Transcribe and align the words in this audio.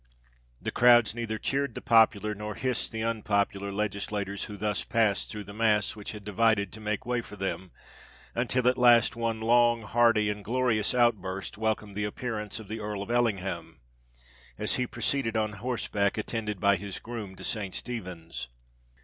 The 0.59 0.71
crowds 0.71 1.13
neither 1.13 1.37
cheered 1.37 1.75
the 1.75 1.79
popular, 1.81 2.33
nor 2.33 2.55
hissed 2.55 2.91
the 2.91 3.03
unpopular 3.03 3.71
legislators 3.71 4.45
who 4.45 4.57
thus 4.57 4.83
passed 4.83 5.29
through 5.29 5.43
the 5.43 5.53
mass 5.53 5.95
which 5.95 6.11
had 6.13 6.23
divided 6.25 6.71
to 6.73 6.79
make 6.79 7.05
way 7.05 7.21
for 7.21 7.35
them; 7.35 7.69
until 8.33 8.67
at 8.67 8.79
last 8.79 9.15
one 9.15 9.39
long, 9.41 9.83
hearty, 9.83 10.31
and 10.31 10.43
glorious 10.43 10.95
outburst 10.95 11.55
welcomed 11.59 11.93
the 11.93 12.05
appearance 12.05 12.59
of 12.59 12.67
the 12.67 12.79
Earl 12.79 13.03
of 13.03 13.11
Ellingham, 13.11 13.77
as 14.57 14.73
he 14.73 14.87
proceeded 14.87 15.37
on 15.37 15.51
horseback, 15.53 16.17
attended 16.17 16.59
by 16.59 16.77
his 16.77 16.97
groom, 16.97 17.35
to 17.35 17.43
St. 17.43 17.75
Stephen's. 17.75 18.47